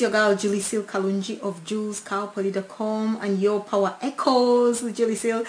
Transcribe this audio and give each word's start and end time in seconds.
your 0.00 0.10
girl 0.10 0.34
Julie 0.34 0.60
Seal 0.60 0.82
Kalunji 0.82 1.40
of 1.40 1.64
JulesCalPoly.com 1.64 3.18
and 3.20 3.40
your 3.40 3.60
Power 3.60 3.96
Echoes 4.00 4.82
with 4.82 4.96
Julie 4.96 5.14
Seal. 5.14 5.44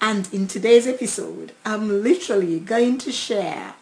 And 0.00 0.32
in 0.32 0.46
today's 0.46 0.86
episode, 0.86 1.52
I'm 1.64 2.02
literally 2.02 2.60
going 2.60 2.98
to 2.98 3.10
share 3.10 3.74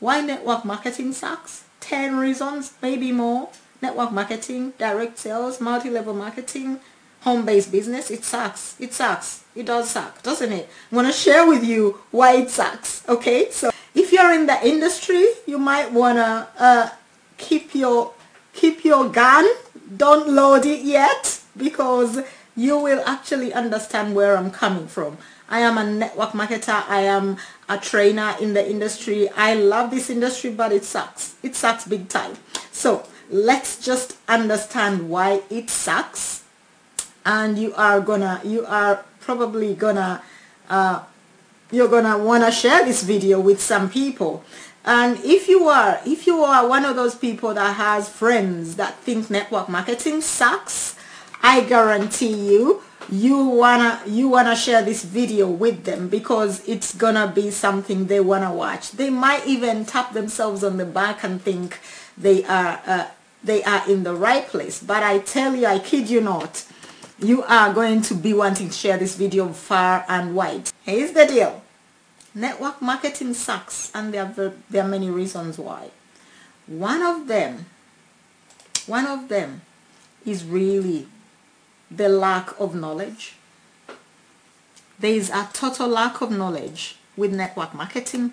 why 0.00 0.20
network 0.20 0.64
marketing 0.64 1.12
sucks, 1.12 1.64
10 1.80 2.16
reasons, 2.16 2.72
maybe 2.82 3.12
more. 3.12 3.50
Network 3.80 4.10
marketing, 4.10 4.72
direct 4.78 5.18
sales, 5.18 5.60
multi-level 5.60 6.14
marketing, 6.14 6.80
home-based 7.20 7.70
business, 7.70 8.10
it 8.10 8.24
sucks. 8.24 8.74
It 8.80 8.92
sucks. 8.94 9.44
It 9.54 9.66
does 9.66 9.90
suck, 9.90 10.22
doesn't 10.22 10.52
it? 10.52 10.68
I 10.90 10.94
want 10.94 11.08
to 11.08 11.12
share 11.12 11.46
with 11.46 11.62
you 11.62 12.00
why 12.10 12.36
it 12.36 12.50
sucks, 12.50 13.06
okay? 13.08 13.50
So 13.50 13.70
if 13.94 14.12
you're 14.12 14.32
in 14.32 14.46
the 14.46 14.66
industry, 14.66 15.26
you 15.46 15.58
might 15.58 15.92
want 15.92 16.18
to 16.18 16.48
uh, 16.58 16.90
keep 17.38 17.74
your 17.74 18.12
your 18.86 19.08
gun. 19.08 19.46
Don't 19.96 20.28
load 20.28 20.64
it 20.64 20.82
yet 20.82 21.40
because 21.56 22.22
you 22.56 22.78
will 22.78 23.02
actually 23.06 23.52
understand 23.52 24.14
where 24.14 24.36
I'm 24.36 24.50
coming 24.50 24.86
from. 24.86 25.18
I 25.48 25.60
am 25.60 25.78
a 25.78 25.84
network 25.84 26.30
marketer. 26.30 26.82
I 26.88 27.02
am 27.02 27.36
a 27.68 27.78
trainer 27.78 28.34
in 28.40 28.54
the 28.54 28.68
industry. 28.68 29.28
I 29.30 29.54
love 29.54 29.90
this 29.90 30.10
industry, 30.10 30.50
but 30.50 30.72
it 30.72 30.84
sucks. 30.84 31.36
It 31.42 31.54
sucks 31.54 31.86
big 31.86 32.08
time. 32.08 32.34
So 32.72 33.06
let's 33.30 33.84
just 33.84 34.16
understand 34.28 35.08
why 35.08 35.42
it 35.50 35.70
sucks. 35.70 36.42
And 37.24 37.58
you 37.58 37.74
are 37.74 38.00
gonna, 38.00 38.40
you 38.44 38.64
are 38.66 39.04
probably 39.20 39.74
gonna, 39.74 40.22
uh, 40.68 41.02
you're 41.70 41.88
gonna 41.88 42.18
wanna 42.18 42.50
share 42.50 42.84
this 42.84 43.02
video 43.02 43.40
with 43.40 43.60
some 43.60 43.90
people. 43.90 44.44
And 44.86 45.18
if 45.24 45.48
you 45.48 45.68
are, 45.68 46.00
if 46.06 46.28
you 46.28 46.44
are 46.44 46.66
one 46.66 46.84
of 46.84 46.94
those 46.94 47.16
people 47.16 47.52
that 47.54 47.74
has 47.74 48.08
friends 48.08 48.76
that 48.76 48.94
think 49.00 49.28
network 49.28 49.68
marketing 49.68 50.20
sucks, 50.20 50.94
I 51.42 51.62
guarantee 51.62 52.52
you, 52.52 52.82
you 53.10 53.44
wanna 53.44 54.00
you 54.06 54.28
wanna 54.28 54.54
share 54.54 54.82
this 54.82 55.04
video 55.04 55.48
with 55.48 55.84
them 55.84 56.08
because 56.08 56.66
it's 56.68 56.94
gonna 56.94 57.32
be 57.34 57.50
something 57.50 58.06
they 58.06 58.20
wanna 58.20 58.52
watch. 58.54 58.92
They 58.92 59.10
might 59.10 59.44
even 59.46 59.84
tap 59.84 60.12
themselves 60.12 60.62
on 60.62 60.76
the 60.76 60.86
back 60.86 61.24
and 61.24 61.42
think 61.42 61.80
they 62.16 62.44
are 62.44 62.80
uh, 62.86 63.06
they 63.42 63.64
are 63.64 63.88
in 63.90 64.04
the 64.04 64.14
right 64.14 64.46
place. 64.46 64.80
But 64.80 65.02
I 65.02 65.18
tell 65.18 65.54
you, 65.56 65.66
I 65.66 65.80
kid 65.80 66.08
you 66.08 66.20
not, 66.20 66.64
you 67.18 67.42
are 67.44 67.72
going 67.72 68.02
to 68.02 68.14
be 68.14 68.32
wanting 68.32 68.68
to 68.68 68.74
share 68.74 68.98
this 68.98 69.16
video 69.16 69.48
far 69.48 70.04
and 70.08 70.34
wide. 70.34 70.70
Here's 70.84 71.12
the 71.12 71.26
deal 71.26 71.62
network 72.36 72.82
marketing 72.82 73.32
sucks 73.32 73.90
and 73.94 74.12
there 74.12 74.24
are, 74.24 74.52
there 74.68 74.84
are 74.84 74.88
many 74.88 75.08
reasons 75.08 75.58
why. 75.58 75.90
One 76.66 77.02
of 77.02 77.28
them, 77.28 77.64
one 78.86 79.06
of 79.06 79.28
them 79.28 79.62
is 80.26 80.44
really 80.44 81.08
the 81.90 82.10
lack 82.10 82.60
of 82.60 82.74
knowledge. 82.74 83.36
There 84.98 85.12
is 85.12 85.30
a 85.30 85.48
total 85.54 85.88
lack 85.88 86.20
of 86.20 86.30
knowledge 86.30 86.96
with 87.16 87.32
network 87.32 87.74
marketing. 87.74 88.32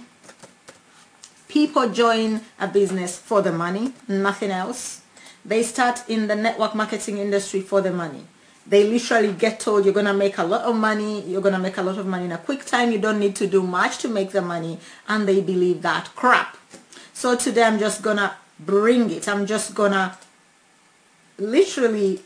People 1.47 1.89
join 1.89 2.41
a 2.59 2.67
business 2.67 3.17
for 3.17 3.41
the 3.41 3.53
money, 3.53 3.93
nothing 4.07 4.51
else. 4.51 5.01
They 5.45 5.63
start 5.63 6.03
in 6.09 6.27
the 6.27 6.35
network 6.35 6.75
marketing 6.75 7.19
industry 7.19 7.61
for 7.61 7.79
the 7.79 7.91
money 7.91 8.25
they 8.65 8.83
literally 8.85 9.33
get 9.33 9.59
told 9.59 9.83
you're 9.83 9.93
going 9.93 10.05
to 10.05 10.13
make 10.13 10.37
a 10.37 10.43
lot 10.43 10.61
of 10.61 10.75
money 10.75 11.21
you're 11.21 11.41
going 11.41 11.53
to 11.53 11.59
make 11.59 11.77
a 11.77 11.81
lot 11.81 11.97
of 11.97 12.05
money 12.05 12.25
in 12.25 12.31
a 12.31 12.37
quick 12.37 12.65
time 12.65 12.91
you 12.91 12.99
don't 12.99 13.19
need 13.19 13.35
to 13.35 13.47
do 13.47 13.61
much 13.61 13.97
to 13.97 14.07
make 14.07 14.31
the 14.31 14.41
money 14.41 14.79
and 15.07 15.27
they 15.27 15.41
believe 15.41 15.81
that 15.81 16.09
crap. 16.15 16.57
So 17.13 17.35
today 17.35 17.63
i'm 17.63 17.79
just 17.79 18.01
gonna 18.01 18.35
bring 18.59 19.09
it. 19.11 19.27
I'm 19.27 19.45
just 19.45 19.73
gonna 19.75 20.17
literally 21.37 22.21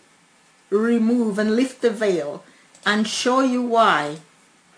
remove 0.70 1.40
and 1.40 1.56
lift 1.56 1.82
the 1.82 1.90
veil 1.90 2.44
and 2.86 3.08
show 3.08 3.42
you 3.42 3.62
why 3.62 4.18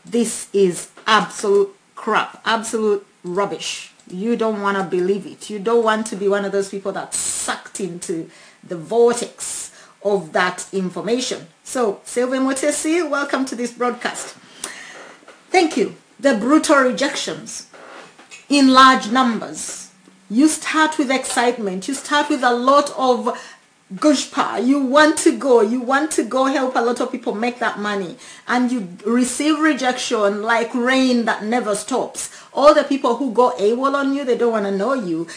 this 0.06 0.48
is 0.54 0.90
absolute 1.06 1.76
crap 1.96 2.42
absolute 2.46 3.06
rubbish. 3.24 3.94
You 4.08 4.36
don't 4.36 4.62
want 4.62 4.78
to 4.78 4.84
believe 4.84 5.28
it. 5.28 5.50
You 5.50 5.60
don't 5.60 5.84
want 5.84 6.08
to 6.08 6.16
be 6.16 6.28
one 6.28 6.44
of 6.44 6.52
those 6.52 6.70
people 6.70 6.92
that 6.94 7.14
sucked 7.14 7.80
into 7.80 8.30
the 8.64 8.76
vortex 8.76 9.69
of 10.04 10.34
that 10.34 10.68
information. 10.72 11.48
So, 11.64 12.02
Sylvia 12.04 12.40
Motesi, 12.40 13.08
welcome 13.10 13.46
to 13.46 13.56
this 13.56 13.72
broadcast. 13.72 14.36
Thank 15.50 15.78
you. 15.78 15.96
The 16.20 16.36
brutal 16.36 16.78
rejections 16.78 17.68
in 18.50 18.74
large 18.74 19.12
numbers. 19.12 19.92
You 20.30 20.48
start 20.48 20.98
with 20.98 21.10
excitement. 21.12 21.88
You 21.88 21.94
start 21.94 22.30
with 22.30 22.44
a 22.44 22.54
lot 22.54 22.92
of 22.98 23.38
gushpa. 23.96 24.66
You 24.66 24.80
want 24.80 25.18
to 25.20 25.38
go. 25.38 25.62
You 25.62 25.82
want 25.82 26.12
to 26.12 26.24
go 26.24 26.46
help 26.46 26.76
a 26.76 26.82
lot 26.82 27.00
of 27.00 27.12
people 27.12 27.34
make 27.34 27.60
that 27.60 27.80
money. 27.80 28.18
And 28.48 28.72
you 28.72 28.88
receive 29.06 29.60
rejection 29.60 30.44
like 30.44 30.74
rain 30.74 31.26
that 31.26 31.44
never 31.44 31.76
stops. 31.76 32.32
All 32.54 32.74
the 32.74 32.84
people 32.84 33.16
who 33.16 33.32
go 33.32 33.52
AWOL 33.58 33.96
on 33.96 34.14
you, 34.14 34.24
they 34.24 34.38
don't 34.38 34.52
want 34.52 34.66
to 34.66 34.72
know 34.72 34.94
you. 34.94 35.28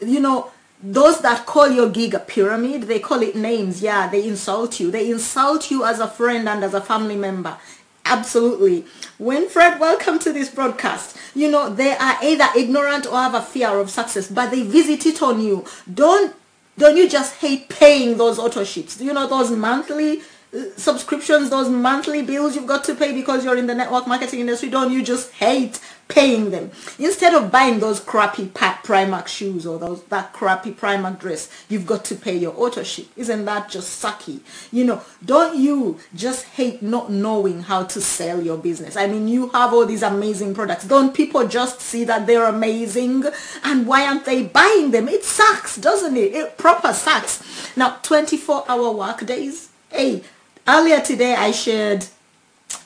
You 0.00 0.20
know, 0.20 0.50
those 0.82 1.20
that 1.22 1.46
call 1.46 1.68
your 1.68 1.88
gig 1.88 2.14
a 2.14 2.18
pyramid, 2.18 2.82
they 2.82 3.00
call 3.00 3.22
it 3.22 3.34
names. 3.34 3.82
Yeah, 3.82 4.08
they 4.08 4.26
insult 4.28 4.78
you. 4.78 4.90
They 4.90 5.10
insult 5.10 5.70
you 5.70 5.84
as 5.84 6.00
a 6.00 6.08
friend 6.08 6.48
and 6.48 6.62
as 6.62 6.74
a 6.74 6.80
family 6.80 7.16
member. 7.16 7.56
Absolutely. 8.04 8.84
Winfred, 9.18 9.80
welcome 9.80 10.18
to 10.20 10.32
this 10.32 10.48
broadcast. 10.48 11.16
You 11.34 11.50
know, 11.50 11.68
they 11.68 11.96
are 11.96 12.16
either 12.22 12.46
ignorant 12.56 13.06
or 13.06 13.16
have 13.16 13.34
a 13.34 13.42
fear 13.42 13.80
of 13.80 13.90
success, 13.90 14.30
but 14.30 14.50
they 14.50 14.62
visit 14.62 15.06
it 15.06 15.22
on 15.22 15.40
you. 15.40 15.64
Don't 15.92 16.34
don't 16.78 16.96
you 16.96 17.08
just 17.08 17.36
hate 17.36 17.68
paying 17.68 18.18
those 18.18 18.38
auto 18.38 18.62
ships? 18.62 19.00
You 19.00 19.12
know, 19.12 19.26
those 19.26 19.50
monthly 19.50 20.20
uh, 20.54 20.60
subscriptions, 20.76 21.50
those 21.50 21.70
monthly 21.70 22.22
bills 22.22 22.54
you've 22.54 22.66
got 22.66 22.84
to 22.84 22.94
pay 22.94 23.12
because 23.12 23.44
you're 23.44 23.56
in 23.56 23.66
the 23.66 23.74
network 23.74 24.06
marketing 24.06 24.40
industry. 24.40 24.68
Don't 24.68 24.92
you 24.92 25.02
just 25.02 25.32
hate 25.32 25.80
paying 26.08 26.50
them. 26.50 26.70
Instead 26.98 27.34
of 27.34 27.50
buying 27.50 27.80
those 27.80 28.00
crappy 28.00 28.46
Primark 28.86 29.26
shoes 29.26 29.66
or 29.66 29.78
those 29.78 30.02
that 30.04 30.32
crappy 30.32 30.72
Primark 30.72 31.18
dress 31.18 31.50
you've 31.68 31.86
got 31.86 32.04
to 32.04 32.14
pay 32.14 32.36
your 32.36 32.54
auto 32.56 32.84
ship 32.84 33.06
isn't 33.16 33.44
that 33.44 33.68
just 33.68 34.02
sucky? 34.02 34.40
You 34.70 34.84
know 34.84 35.02
don't 35.24 35.58
you 35.58 35.98
just 36.14 36.44
hate 36.44 36.82
not 36.82 37.10
knowing 37.10 37.62
how 37.62 37.82
to 37.84 38.00
sell 38.00 38.40
your 38.40 38.56
business? 38.56 38.96
I 38.96 39.08
mean 39.08 39.26
you 39.26 39.48
have 39.48 39.72
all 39.74 39.86
these 39.86 40.02
amazing 40.02 40.54
products. 40.54 40.86
Don't 40.86 41.14
people 41.14 41.48
just 41.48 41.80
see 41.80 42.04
that 42.04 42.26
they're 42.26 42.46
amazing? 42.46 43.24
And 43.64 43.86
why 43.86 44.06
aren't 44.06 44.24
they 44.24 44.44
buying 44.44 44.92
them? 44.92 45.08
It 45.08 45.24
sucks 45.24 45.76
doesn't 45.76 46.16
it? 46.16 46.34
It 46.34 46.56
proper 46.56 46.92
sucks. 46.92 47.76
Now 47.76 47.98
24 48.02 48.64
hour 48.68 48.92
work 48.92 49.26
days? 49.26 49.70
Hey 49.90 50.22
earlier 50.68 51.00
today 51.00 51.34
I 51.34 51.50
shared 51.50 52.06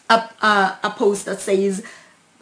a, 0.09 0.29
a, 0.43 0.79
a 0.85 0.91
post 0.91 1.27
that 1.27 1.41
says 1.41 1.85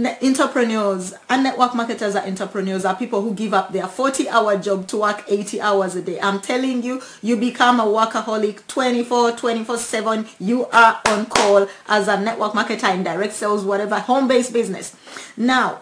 entrepreneurs 0.01 1.13
and 1.29 1.43
network 1.43 1.75
marketers 1.75 2.15
are 2.15 2.25
entrepreneurs 2.25 2.85
are 2.85 2.95
people 2.95 3.21
who 3.21 3.35
give 3.35 3.53
up 3.53 3.73
their 3.73 3.89
40 3.89 4.29
hour 4.29 4.57
job 4.57 4.87
to 4.87 4.99
work 4.99 5.25
80 5.27 5.61
hours 5.61 5.97
a 5.97 6.03
day 6.03 6.21
i'm 6.21 6.41
telling 6.41 6.85
you 6.85 7.03
you 7.21 7.37
become 7.37 7.81
a 7.81 7.85
workaholic 7.85 8.65
24 8.69 9.33
24 9.33 9.77
7 9.77 10.27
you 10.39 10.67
are 10.67 11.01
on 11.07 11.27
call 11.27 11.67
as 11.89 12.07
a 12.07 12.21
network 12.21 12.53
marketer 12.53 12.95
in 12.95 13.03
direct 13.03 13.33
sales 13.33 13.65
whatever 13.65 13.99
home-based 13.99 14.53
business 14.53 14.95
now 15.37 15.81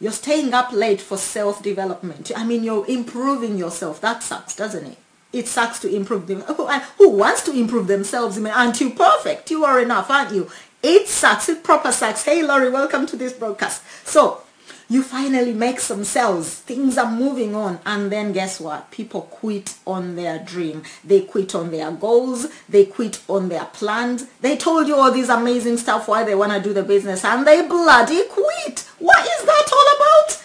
you're 0.00 0.10
staying 0.12 0.54
up 0.54 0.72
late 0.72 1.00
for 1.02 1.18
self-development 1.18 2.32
i 2.34 2.44
mean 2.44 2.64
you're 2.64 2.86
improving 2.88 3.58
yourself 3.58 4.00
that 4.00 4.22
sucks 4.22 4.56
doesn't 4.56 4.86
it 4.86 4.98
it 5.32 5.48
sucks 5.48 5.78
to 5.80 5.94
improve 5.94 6.26
them. 6.28 6.40
Who, 6.42 7.10
wants 7.10 7.42
to 7.42 7.52
improve 7.52 7.88
themselves? 7.88 8.38
I 8.38 8.40
mean, 8.40 8.52
aren't 8.54 8.80
you 8.80 8.90
perfect? 8.90 9.50
You 9.50 9.64
are 9.64 9.80
enough, 9.80 10.10
aren't 10.10 10.32
you? 10.32 10.48
It 10.88 11.08
sucks. 11.08 11.48
It 11.48 11.64
proper 11.64 11.90
sucks. 11.90 12.22
Hey, 12.22 12.44
Laurie, 12.44 12.70
welcome 12.70 13.06
to 13.06 13.16
this 13.16 13.32
broadcast. 13.32 13.82
So, 14.06 14.42
you 14.88 15.02
finally 15.02 15.52
make 15.52 15.80
some 15.80 16.04
sales. 16.04 16.60
Things 16.60 16.96
are 16.96 17.10
moving 17.10 17.56
on. 17.56 17.80
And 17.84 18.12
then 18.12 18.32
guess 18.32 18.60
what? 18.60 18.92
People 18.92 19.22
quit 19.22 19.74
on 19.84 20.14
their 20.14 20.38
dream. 20.38 20.84
They 21.02 21.22
quit 21.22 21.56
on 21.56 21.72
their 21.72 21.90
goals. 21.90 22.46
They 22.68 22.84
quit 22.84 23.20
on 23.26 23.48
their 23.48 23.64
plans. 23.64 24.26
They 24.42 24.56
told 24.56 24.86
you 24.86 24.94
all 24.94 25.10
this 25.10 25.28
amazing 25.28 25.78
stuff 25.78 26.06
why 26.06 26.22
they 26.22 26.36
want 26.36 26.52
to 26.52 26.60
do 26.60 26.72
the 26.72 26.84
business 26.84 27.24
and 27.24 27.44
they 27.44 27.66
bloody 27.66 28.22
quit. 28.28 28.88
What 29.00 29.26
is 29.26 29.44
that 29.44 29.68
all 29.72 29.88
about? 29.96 30.44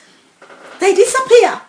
They 0.80 0.96
disappear. 0.96 1.62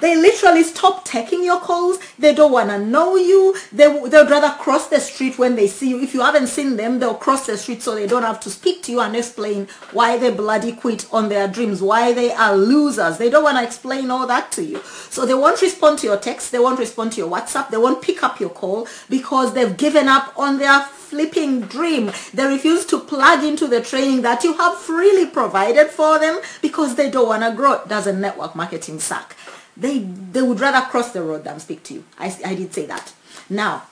They 0.00 0.16
literally 0.16 0.62
stop 0.62 1.04
taking 1.04 1.44
your 1.44 1.60
calls. 1.60 1.98
They 2.18 2.34
don't 2.34 2.52
want 2.52 2.70
to 2.70 2.78
know 2.78 3.16
you. 3.16 3.56
They, 3.72 3.86
they'd 4.08 4.30
rather 4.30 4.50
cross 4.62 4.88
the 4.88 5.00
street 5.00 5.38
when 5.38 5.56
they 5.56 5.66
see 5.66 5.90
you. 5.90 6.00
If 6.00 6.14
you 6.14 6.20
haven't 6.20 6.48
seen 6.48 6.76
them, 6.76 6.98
they'll 6.98 7.14
cross 7.14 7.46
the 7.46 7.56
street 7.56 7.82
so 7.82 7.94
they 7.94 8.06
don't 8.06 8.22
have 8.22 8.40
to 8.40 8.50
speak 8.50 8.82
to 8.84 8.92
you 8.92 9.00
and 9.00 9.16
explain 9.16 9.68
why 9.92 10.16
they 10.16 10.30
bloody 10.30 10.72
quit 10.72 11.06
on 11.12 11.28
their 11.28 11.48
dreams, 11.48 11.82
why 11.82 12.12
they 12.12 12.32
are 12.32 12.56
losers. 12.56 13.18
They 13.18 13.30
don't 13.30 13.44
want 13.44 13.58
to 13.58 13.64
explain 13.64 14.10
all 14.10 14.26
that 14.26 14.52
to 14.52 14.64
you. 14.64 14.80
So 15.10 15.26
they 15.26 15.34
won't 15.34 15.60
respond 15.62 15.98
to 16.00 16.06
your 16.06 16.18
text. 16.18 16.52
They 16.52 16.58
won't 16.58 16.78
respond 16.78 17.12
to 17.12 17.18
your 17.18 17.30
WhatsApp. 17.30 17.70
They 17.70 17.76
won't 17.76 18.02
pick 18.02 18.22
up 18.22 18.40
your 18.40 18.50
call 18.50 18.86
because 19.10 19.54
they've 19.54 19.76
given 19.76 20.08
up 20.08 20.32
on 20.38 20.58
their 20.58 20.82
flipping 21.08 21.62
dream. 21.62 22.12
They 22.34 22.46
refuse 22.46 22.84
to 22.86 23.00
plug 23.00 23.42
into 23.42 23.66
the 23.66 23.80
training 23.80 24.22
that 24.22 24.44
you 24.44 24.54
have 24.54 24.76
freely 24.76 25.26
provided 25.26 25.88
for 25.88 26.18
them 26.18 26.38
because 26.60 26.94
they 26.94 27.10
don't 27.10 27.28
want 27.28 27.42
to 27.42 27.52
grow. 27.56 27.80
Doesn't 27.86 28.20
network 28.20 28.54
marketing 28.54 29.00
suck? 29.00 29.34
They 29.78 29.98
they 29.98 30.42
would 30.42 30.60
rather 30.60 30.86
cross 30.86 31.12
the 31.12 31.22
road 31.22 31.44
than 31.44 31.60
speak 31.60 31.82
to 31.84 31.94
you. 31.94 32.04
I, 32.18 32.36
I 32.44 32.54
did 32.54 32.74
say 32.74 32.86
that. 32.86 33.12
Now, 33.48 33.84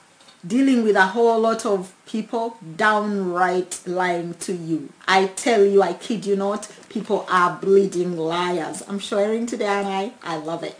dealing 0.45 0.83
with 0.83 0.95
a 0.95 1.07
whole 1.07 1.39
lot 1.39 1.65
of 1.65 1.93
people 2.05 2.57
downright 2.75 3.81
lying 3.85 4.33
to 4.35 4.53
you. 4.53 4.89
I 5.07 5.27
tell 5.27 5.63
you, 5.65 5.81
I 5.81 5.93
kid 5.93 6.25
you 6.25 6.35
not, 6.35 6.69
people 6.89 7.25
are 7.29 7.57
bleeding 7.59 8.17
liars. 8.17 8.83
I'm 8.87 8.99
sharing 8.99 9.45
today 9.45 9.65
and 9.65 9.87
I, 9.87 10.11
I 10.23 10.37
love 10.37 10.63
it. 10.63 10.79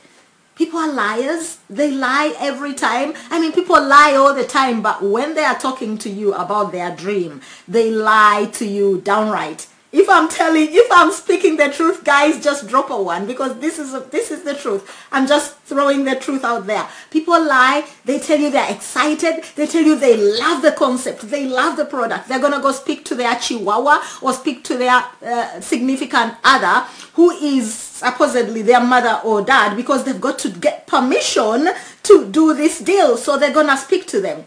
People 0.56 0.80
are 0.80 0.92
liars. 0.92 1.59
They 1.69 1.92
lie 1.92 2.36
every 2.39 2.74
time. 2.74 3.13
I 3.30 3.39
mean, 3.39 3.51
people 3.51 3.81
lie 3.81 4.15
all 4.15 4.33
the 4.33 4.44
time, 4.45 4.81
but 4.81 5.04
when 5.04 5.36
they 5.36 5.44
are 5.44 5.57
talking 5.57 5.98
to 6.00 6.09
you 6.09 6.33
about 6.33 6.71
their 6.71 6.95
dream, 6.95 7.42
they 7.68 7.92
lie 7.92 8.50
to 8.54 8.65
you 8.65 9.01
downright 9.01 9.68
if 9.91 10.09
i'm 10.09 10.27
telling 10.27 10.67
if 10.69 10.87
i'm 10.91 11.11
speaking 11.11 11.55
the 11.57 11.69
truth 11.69 12.03
guys 12.03 12.43
just 12.43 12.67
drop 12.67 12.89
a 12.89 13.01
one 13.01 13.25
because 13.25 13.57
this 13.59 13.79
is 13.79 13.93
a, 13.93 13.99
this 13.99 14.31
is 14.31 14.43
the 14.43 14.53
truth. 14.53 14.83
I'm 15.11 15.27
just 15.27 15.57
throwing 15.59 16.05
the 16.05 16.15
truth 16.15 16.43
out 16.43 16.65
there. 16.67 16.87
People 17.11 17.45
lie 17.45 17.85
they 18.05 18.19
tell 18.19 18.39
you 18.39 18.49
they're 18.49 18.71
excited 18.71 19.43
they 19.55 19.67
tell 19.67 19.83
you 19.83 19.97
they 19.97 20.15
love 20.17 20.61
the 20.61 20.71
concept 20.71 21.21
they 21.29 21.47
love 21.47 21.77
the 21.77 21.85
product. 21.85 22.27
They're 22.27 22.39
gonna 22.39 22.61
go 22.61 22.71
speak 22.71 23.05
to 23.05 23.15
their 23.15 23.35
chihuahua 23.35 24.01
or 24.21 24.33
speak 24.33 24.63
to 24.65 24.77
their 24.77 25.03
uh, 25.25 25.59
significant 25.61 26.35
other 26.43 26.87
who 27.13 27.31
is 27.31 27.73
supposedly 27.73 28.61
their 28.61 28.81
mother 28.81 29.21
or 29.23 29.41
dad 29.41 29.75
because 29.75 30.03
they've 30.03 30.21
got 30.21 30.39
to 30.39 30.49
get 30.49 30.87
permission 30.87 31.69
to 32.03 32.29
do 32.29 32.53
this 32.53 32.79
deal 32.79 33.17
so 33.17 33.37
they're 33.37 33.53
gonna 33.53 33.77
speak 33.77 34.07
to 34.07 34.21
them. 34.21 34.45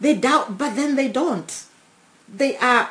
They 0.00 0.14
doubt 0.14 0.56
but 0.58 0.76
then 0.76 0.96
they 0.96 1.08
don't. 1.08 1.64
They 2.32 2.56
are 2.58 2.90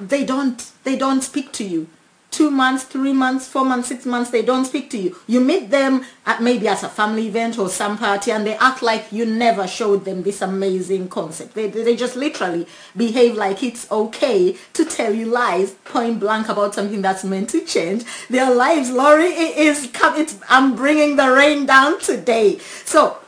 they 0.00 0.24
don't 0.24 0.70
they 0.84 0.96
don't 0.96 1.22
speak 1.22 1.52
to 1.52 1.64
you. 1.64 1.88
Two 2.30 2.50
months 2.50 2.84
three 2.84 3.12
months 3.12 3.46
four 3.46 3.64
months 3.64 3.88
six 3.88 4.06
months 4.06 4.30
they 4.30 4.40
don't 4.42 4.64
speak 4.64 4.88
to 4.90 4.98
you. 4.98 5.16
You 5.26 5.40
meet 5.40 5.70
them 5.70 6.04
at 6.24 6.40
maybe 6.42 6.66
at 6.66 6.82
a 6.82 6.88
family 6.88 7.28
event 7.28 7.58
or 7.58 7.68
some 7.68 7.98
party 7.98 8.30
and 8.32 8.46
they 8.46 8.56
act 8.56 8.80
like 8.80 9.12
you 9.12 9.26
never 9.26 9.66
showed 9.66 10.06
them 10.06 10.22
this 10.22 10.40
amazing 10.40 11.08
concept. 11.08 11.54
They, 11.54 11.68
they 11.68 11.94
just 11.94 12.16
literally 12.16 12.66
behave 12.96 13.36
like 13.36 13.62
it's 13.62 13.90
okay 13.90 14.56
to 14.72 14.84
tell 14.86 15.12
you 15.12 15.26
lies 15.26 15.72
point 15.84 16.20
blank 16.20 16.48
about 16.48 16.74
something 16.74 17.02
that's 17.02 17.22
meant 17.22 17.50
to 17.50 17.60
change 17.60 18.04
their 18.30 18.54
lives. 18.54 18.90
Laurie 18.90 19.26
it 19.26 19.58
is 19.58 19.90
it's, 19.94 20.38
I'm 20.48 20.74
bringing 20.74 21.16
the 21.16 21.30
rain 21.30 21.66
down 21.66 22.00
today. 22.00 22.58
So 22.86 23.18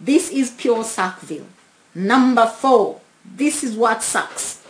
this 0.00 0.30
is 0.30 0.50
pure 0.52 0.84
Suckville. 0.84 1.46
Number 1.94 2.46
four 2.46 3.00
this 3.24 3.62
is 3.62 3.76
what 3.76 4.02
sucks 4.02 4.61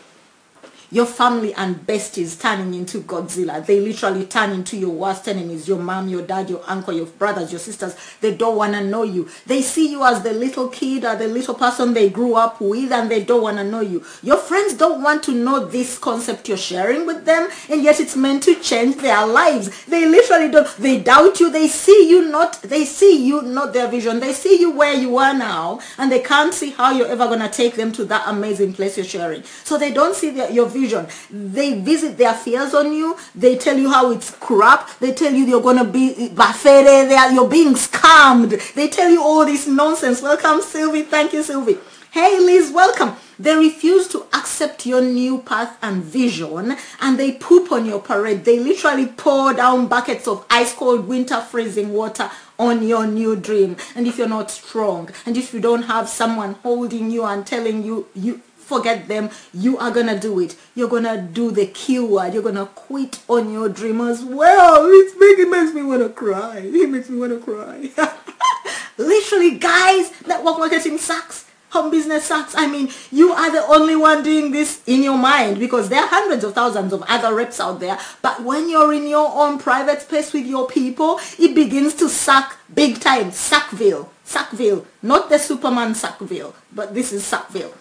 your 0.92 1.06
family 1.06 1.54
and 1.54 1.86
besties 1.86 2.38
turning 2.38 2.74
into 2.74 3.00
Godzilla. 3.00 3.64
They 3.64 3.80
literally 3.80 4.26
turn 4.26 4.50
into 4.50 4.76
your 4.76 4.90
worst 4.90 5.26
enemies. 5.26 5.66
Your 5.66 5.78
mom, 5.78 6.10
your 6.10 6.20
dad, 6.20 6.50
your 6.50 6.60
uncle, 6.66 6.92
your 6.92 7.06
brothers, 7.06 7.50
your 7.50 7.60
sisters. 7.60 7.96
They 8.20 8.36
don't 8.36 8.58
want 8.58 8.74
to 8.74 8.84
know 8.84 9.02
you. 9.02 9.30
They 9.46 9.62
see 9.62 9.90
you 9.90 10.04
as 10.04 10.22
the 10.22 10.34
little 10.34 10.68
kid 10.68 11.06
or 11.06 11.16
the 11.16 11.28
little 11.28 11.54
person 11.54 11.94
they 11.94 12.10
grew 12.10 12.34
up 12.34 12.60
with 12.60 12.92
and 12.92 13.10
they 13.10 13.24
don't 13.24 13.40
want 13.40 13.56
to 13.56 13.64
know 13.64 13.80
you. 13.80 14.04
Your 14.22 14.36
friends 14.36 14.74
don't 14.74 15.02
want 15.02 15.22
to 15.24 15.32
know 15.32 15.64
this 15.64 15.96
concept 15.96 16.46
you're 16.46 16.58
sharing 16.58 17.06
with 17.06 17.24
them 17.24 17.48
and 17.70 17.82
yet 17.82 17.98
it's 17.98 18.14
meant 18.14 18.42
to 18.42 18.54
change 18.56 18.96
their 18.96 19.26
lives. 19.26 19.86
They 19.86 20.06
literally 20.06 20.50
don't. 20.50 20.68
They 20.76 21.00
doubt 21.00 21.40
you. 21.40 21.50
They 21.50 21.68
see 21.68 22.10
you 22.10 22.28
not. 22.28 22.60
They 22.60 22.84
see 22.84 23.26
you 23.26 23.40
not 23.40 23.72
their 23.72 23.88
vision. 23.88 24.20
They 24.20 24.34
see 24.34 24.60
you 24.60 24.72
where 24.72 24.92
you 24.92 25.16
are 25.16 25.32
now 25.32 25.80
and 25.96 26.12
they 26.12 26.20
can't 26.20 26.52
see 26.52 26.72
how 26.72 26.92
you're 26.92 27.08
ever 27.08 27.28
going 27.28 27.40
to 27.40 27.48
take 27.48 27.76
them 27.76 27.92
to 27.92 28.04
that 28.04 28.24
amazing 28.26 28.74
place 28.74 28.98
you're 28.98 29.06
sharing. 29.06 29.42
So 29.64 29.78
they 29.78 29.90
don't 29.90 30.14
see 30.14 30.28
the, 30.28 30.52
your 30.52 30.66
vision 30.66 30.81
confusion. 30.82 31.06
They 31.30 31.78
visit 31.80 32.18
their 32.18 32.34
fears 32.34 32.74
on 32.74 32.92
you. 32.92 33.16
They 33.34 33.56
tell 33.56 33.78
you 33.78 33.90
how 33.90 34.10
it's 34.10 34.30
crap. 34.30 34.88
They 34.98 35.12
tell 35.12 35.32
you 35.32 35.44
you're 35.44 35.62
going 35.62 35.78
to 35.78 35.84
be 35.84 36.30
bafere. 36.34 37.32
You're 37.34 37.48
being 37.48 37.74
scammed. 37.74 38.74
They 38.74 38.88
tell 38.88 39.10
you 39.10 39.22
all 39.22 39.44
this 39.44 39.66
nonsense. 39.66 40.22
Welcome, 40.22 40.60
Sylvie. 40.62 41.02
Thank 41.02 41.32
you, 41.32 41.42
Sylvie. 41.42 41.78
Hey, 42.10 42.38
Liz, 42.38 42.70
welcome. 42.72 43.14
They 43.38 43.56
refuse 43.56 44.06
to 44.08 44.26
accept 44.34 44.84
your 44.84 45.00
new 45.00 45.38
path 45.38 45.78
and 45.82 46.04
vision 46.04 46.76
and 47.00 47.18
they 47.18 47.32
poop 47.32 47.72
on 47.72 47.86
your 47.86 48.00
parade. 48.00 48.44
They 48.44 48.58
literally 48.58 49.06
pour 49.06 49.54
down 49.54 49.88
buckets 49.88 50.28
of 50.28 50.44
ice 50.50 50.74
cold 50.74 51.08
winter 51.08 51.40
freezing 51.40 51.94
water 51.94 52.30
on 52.58 52.86
your 52.86 53.06
new 53.06 53.34
dream. 53.34 53.76
And 53.96 54.06
if 54.06 54.18
you're 54.18 54.28
not 54.28 54.50
strong 54.50 55.08
and 55.24 55.38
if 55.38 55.54
you 55.54 55.60
don't 55.60 55.84
have 55.84 56.08
someone 56.08 56.54
holding 56.62 57.10
you 57.10 57.24
and 57.24 57.46
telling 57.46 57.82
you, 57.82 58.06
you 58.14 58.42
forget 58.62 59.08
them 59.08 59.30
you 59.52 59.76
are 59.78 59.90
gonna 59.90 60.18
do 60.18 60.38
it 60.40 60.56
you're 60.74 60.88
gonna 60.88 61.20
do 61.20 61.50
the 61.50 61.66
keyword 61.66 62.32
you're 62.32 62.42
gonna 62.42 62.66
quit 62.66 63.20
on 63.28 63.52
your 63.52 63.68
dream 63.68 64.00
as 64.00 64.24
well 64.24 64.88
making 65.18 65.50
makes 65.50 65.74
me 65.74 65.82
wanna 65.82 66.08
cry 66.08 66.58
it 66.58 66.88
makes 66.88 67.08
me 67.08 67.18
wanna 67.18 67.38
cry 67.38 67.90
literally 68.96 69.58
guys 69.58 70.12
network 70.26 70.58
marketing 70.58 70.98
sucks 70.98 71.46
home 71.72 71.90
business 71.90 72.24
sucks. 72.24 72.54
I 72.54 72.66
mean, 72.66 72.90
you 73.10 73.32
are 73.32 73.50
the 73.50 73.66
only 73.66 73.96
one 73.96 74.22
doing 74.22 74.52
this 74.52 74.82
in 74.86 75.02
your 75.02 75.16
mind 75.16 75.58
because 75.58 75.88
there 75.88 76.02
are 76.02 76.06
hundreds 76.06 76.44
of 76.44 76.54
thousands 76.54 76.92
of 76.92 77.02
other 77.08 77.34
reps 77.34 77.60
out 77.60 77.80
there. 77.80 77.98
But 78.20 78.42
when 78.42 78.68
you're 78.68 78.92
in 78.92 79.08
your 79.08 79.28
own 79.32 79.58
private 79.58 80.02
space 80.02 80.32
with 80.32 80.46
your 80.46 80.66
people, 80.68 81.18
it 81.38 81.54
begins 81.54 81.94
to 81.94 82.08
suck 82.08 82.58
big 82.72 83.00
time. 83.00 83.30
Suckville. 83.30 84.08
Suckville. 84.24 84.84
Not 85.02 85.30
the 85.30 85.38
Superman 85.38 85.94
Sackville, 85.94 86.54
but 86.72 86.94
this 86.94 87.12
is 87.12 87.24
Suckville. 87.24 87.72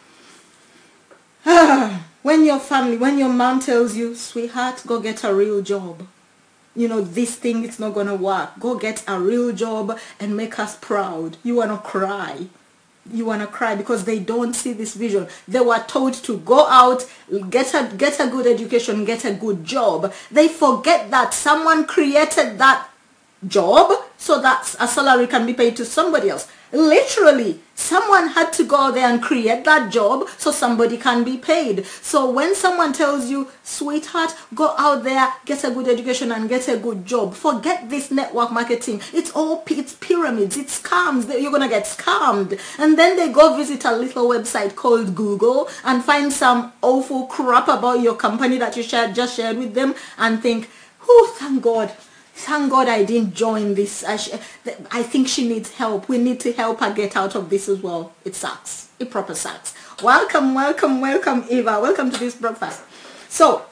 when 2.22 2.46
your 2.46 2.60
family, 2.60 2.98
when 2.98 3.18
your 3.18 3.30
mom 3.30 3.60
tells 3.60 3.96
you, 3.96 4.16
sweetheart, 4.16 4.84
go 4.86 5.00
get 5.00 5.24
a 5.24 5.34
real 5.34 5.62
job. 5.62 6.08
You 6.76 6.88
know, 6.88 7.02
this 7.02 7.36
thing, 7.36 7.64
it's 7.64 7.80
not 7.80 7.94
going 7.94 8.08
to 8.08 8.16
work. 8.16 8.52
Go 8.60 8.78
get 8.78 9.04
a 9.08 9.20
real 9.20 9.52
job 9.52 9.98
and 10.20 10.38
make 10.38 10.60
us 10.60 10.78
proud. 10.78 11.38
You 11.44 11.56
want 11.56 11.72
to 11.72 11.78
cry. 11.78 12.46
You 13.12 13.26
want 13.26 13.42
to 13.42 13.48
cry 13.48 13.76
because 13.76 14.06
they 14.06 14.20
don't 14.20 14.54
see 14.54 14.74
this 14.74 14.94
vision. 14.94 15.28
They 15.48 15.60
were 15.60 15.84
told 15.88 16.14
to 16.14 16.38
go 16.38 16.68
out, 16.68 17.10
get 17.50 17.74
a, 17.74 17.92
get 17.98 18.20
a 18.20 18.28
good 18.28 18.46
education, 18.46 19.04
get 19.04 19.26
a 19.26 19.34
good 19.34 19.66
job. 19.66 20.14
They 20.30 20.48
forget 20.48 21.10
that 21.10 21.34
someone 21.34 21.86
created 21.86 22.60
that 22.60 22.88
job 23.48 23.92
so 24.18 24.40
that 24.42 24.76
a 24.80 24.88
salary 24.88 25.26
can 25.26 25.48
be 25.48 25.54
paid 25.54 25.76
to 25.78 25.86
somebody 25.86 26.30
else. 26.30 26.48
Literally, 26.72 27.60
someone 27.76 28.30
had 28.30 28.54
to 28.54 28.64
go 28.64 28.78
out 28.78 28.94
there 28.94 29.10
and 29.10 29.22
create 29.22 29.66
that 29.66 29.92
job 29.92 30.30
so 30.38 30.52
somebody 30.52 30.98
can 30.98 31.24
be 31.24 31.38
paid. 31.38 31.86
So 31.86 32.32
when 32.32 32.56
someone 32.56 32.94
tells 32.94 33.30
you, 33.30 33.50
sweetheart, 33.64 34.34
go 34.56 34.74
out 34.78 35.04
there, 35.04 35.34
get 35.46 35.64
a 35.66 35.72
good 35.72 35.90
education 35.90 36.32
and 36.32 36.48
get 36.48 36.70
a 36.70 36.78
good 36.78 37.06
job, 37.06 37.34
forget 37.34 37.90
this 37.90 38.10
network 38.10 38.52
marketing. 38.52 39.02
It's 39.14 39.32
all, 39.32 39.64
it's 39.70 39.94
pyramids, 39.96 40.56
it's 40.56 40.82
scams. 40.82 41.28
You're 41.28 41.52
going 41.52 41.64
to 41.64 41.70
get 41.70 41.86
scammed. 41.86 42.60
And 42.80 42.98
then 42.98 43.18
they 43.18 43.32
go 43.32 43.58
visit 43.58 43.84
a 43.84 43.92
little 43.92 44.30
website 44.30 44.76
called 44.76 45.14
Google 45.14 45.68
and 45.84 46.04
find 46.04 46.32
some 46.32 46.72
awful 46.82 47.26
crap 47.26 47.68
about 47.68 48.00
your 48.00 48.16
company 48.16 48.58
that 48.60 48.78
you 48.78 48.84
shared, 48.84 49.14
just 49.14 49.36
shared 49.36 49.58
with 49.58 49.74
them 49.74 49.94
and 50.18 50.42
think, 50.42 50.70
oh, 51.08 51.36
thank 51.38 51.62
God 51.62 51.92
thank 52.42 52.72
God 52.72 52.88
I 52.88 53.04
didn't 53.04 53.34
join 53.36 53.76
this. 53.76 54.04
I, 54.04 54.14
I, 54.92 55.04
think 55.04 55.28
she 55.28 55.48
needs 55.48 55.72
help. 55.74 56.10
We 56.10 56.18
need 56.18 56.40
to 56.42 56.52
help 56.54 56.80
her 56.80 56.94
get 56.94 57.16
out 57.16 57.36
of 57.36 57.50
this 57.50 57.70
as 57.70 57.82
well. 57.82 58.14
It 58.26 58.36
sucks. 58.36 58.90
It 59.00 59.12
proper 59.12 59.36
sucks. 59.36 59.74
Welcome, 60.02 60.54
welcome, 60.54 61.02
welcome, 61.02 61.46
Eva. 61.50 61.80
Welcome 61.80 62.12
to 62.12 62.20
this 62.20 62.36
breakfast. 62.36 62.82
So, 63.30 63.66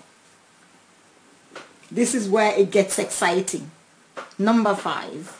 this 1.91 2.13
is 2.13 2.29
where 2.29 2.53
it 2.53 2.71
gets 2.71 2.99
exciting. 2.99 3.71
Number 4.37 4.75
five. 4.75 5.35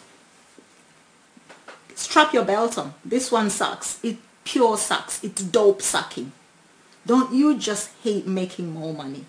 Strap 1.96 2.34
your 2.34 2.46
belt 2.46 2.78
on. 2.78 2.94
This 3.06 3.32
one 3.32 3.50
sucks. 3.50 4.04
It 4.04 4.18
pure 4.44 4.78
sucks. 4.78 5.24
It's 5.24 5.44
dope 5.44 5.82
sucking. 5.82 6.32
Don't 7.06 7.34
you 7.34 7.58
just 7.58 7.92
hate 8.04 8.26
making 8.26 8.74
more 8.74 8.94
money? 8.94 9.26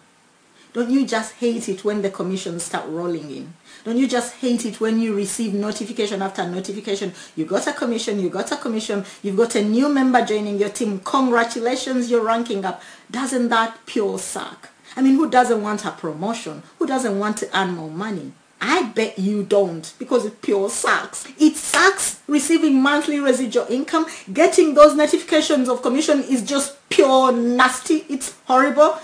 Don't 0.73 0.91
you 0.91 1.05
just 1.05 1.35
hate 1.35 1.69
it 1.69 1.85
when 1.85 2.01
the 2.01 2.11
commissions 2.11 2.63
start 2.63 2.89
rolling 2.89 3.29
in? 3.31 3.55
Don't 3.85 3.97
you 3.97 4.07
just 4.07 4.35
hate 4.35 4.65
it 4.65 4.81
when 4.81 5.01
you 5.01 5.15
receive 5.15 5.53
notification 5.53 6.23
after 6.23 6.47
notification? 6.47 7.13
You 7.35 7.45
got 7.45 7.67
a 7.67 7.73
commission, 7.73 8.21
you 8.21 8.31
got 8.31 8.53
a 8.53 8.57
commission, 8.57 9.05
you've 9.23 9.37
got 9.37 9.57
a 9.57 9.65
new 9.65 9.89
member 9.89 10.25
joining 10.25 10.59
your 10.59 10.69
team. 10.69 11.01
Congratulations, 11.01 12.09
you're 12.09 12.25
ranking 12.25 12.65
up. 12.65 12.83
Doesn't 13.11 13.49
that 13.49 13.85
pure 13.87 14.19
suck? 14.21 14.69
I 14.97 15.03
mean, 15.03 15.17
who 15.17 15.29
doesn't 15.29 15.61
want 15.61 15.85
a 15.85 15.91
promotion? 15.91 16.63
Who 16.79 16.87
doesn't 16.87 17.19
want 17.19 17.39
to 17.39 17.59
earn 17.59 17.75
more 17.75 17.91
money? 17.91 18.33
I 18.61 18.83
bet 18.83 19.19
you 19.19 19.43
don't 19.43 19.93
because 19.99 20.27
it 20.27 20.43
pure 20.43 20.69
sucks. 20.69 21.27
It 21.39 21.57
sucks 21.57 22.21
receiving 22.29 22.83
monthly 22.83 23.19
residual 23.19 23.67
income. 23.71 24.07
Getting 24.33 24.75
those 24.75 24.95
notifications 24.95 25.69
of 25.69 25.81
commission 25.81 26.23
is 26.23 26.43
just 26.43 26.77
pure 26.91 27.33
nasty. 27.33 28.05
It's 28.11 28.37
horrible 28.45 28.99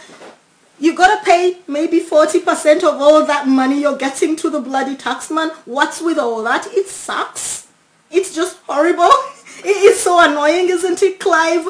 you 0.79 0.95
gotta 0.95 1.25
pay 1.25 1.59
maybe 1.67 2.01
40% 2.01 2.77
of 2.85 3.01
all 3.01 3.25
that 3.25 3.49
money 3.49 3.81
you're 3.81 3.97
getting 3.97 4.37
to 4.37 4.51
the 4.51 4.61
bloody 4.61 4.97
taxman. 4.97 5.51
What's 5.65 6.01
with 6.01 6.19
all 6.19 6.43
that? 6.45 6.67
It 6.69 6.89
sucks. 6.89 7.69
It's 8.11 8.35
just 8.35 8.59
horrible. 8.67 9.11
It 9.65 9.69
is 9.69 10.01
so 10.01 10.21
annoying, 10.21 10.69
isn't 10.69 11.03
it, 11.03 11.19
Clive? 11.19 11.67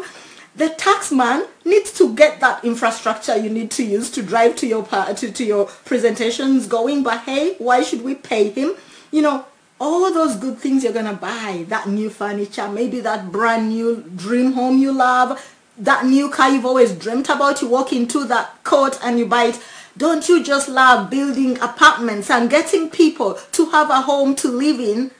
The 0.57 0.71
taxman 0.71 1.47
needs 1.65 1.93
to 1.99 2.15
get 2.15 2.41
that 2.41 2.65
infrastructure 2.65 3.37
you 3.37 3.49
need 3.49 3.71
to 3.73 3.85
use 3.85 4.11
to 4.11 4.23
drive 4.23 4.57
to 4.57 4.67
your 4.67 4.85
to, 4.85 5.31
to 5.31 5.45
your 5.45 5.67
presentations 5.85 6.67
going. 6.67 7.05
But 7.05 7.21
hey, 7.21 7.55
why 7.59 7.83
should 7.83 8.03
we 8.03 8.17
pay 8.17 8.51
him? 8.51 8.75
You 9.13 9.23
know, 9.23 9.47
all 9.79 10.13
those 10.13 10.37
good 10.37 10.59
things 10.59 10.83
you're 10.83 10.93
going 10.93 11.07
to 11.07 11.13
buy, 11.13 11.65
that 11.69 11.89
new 11.89 12.11
furniture, 12.11 12.69
maybe 12.69 13.01
that 13.01 13.31
brand 13.31 13.69
new 13.69 14.03
dream 14.17 14.53
home 14.53 14.79
you 14.79 14.93
love, 14.93 15.56
that 15.79 16.07
new 16.07 16.31
car 16.31 16.51
you've 16.51 16.67
always 16.67 16.93
dreamt 16.93 17.29
about, 17.29 17.63
you 17.63 17.69
walk 17.69 17.93
into 17.93 18.25
that 18.25 18.63
court 18.65 18.99
and 19.03 19.19
you 19.19 19.27
buy 19.27 19.45
it. 19.45 19.61
Don't 19.97 20.29
you 20.29 20.43
just 20.43 20.69
love 20.69 21.11
building 21.11 21.59
apartments 21.61 22.31
and 22.31 22.51
getting 22.51 22.91
people 22.91 23.35
to 23.53 23.71
have 23.71 23.89
a 23.91 24.03
home 24.03 24.35
to 24.37 24.49
live 24.49 24.79
in? 24.79 25.11